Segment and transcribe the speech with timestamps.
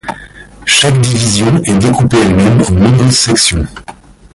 [0.65, 3.67] Chaque division est découpée elle-même en nombreuses sections.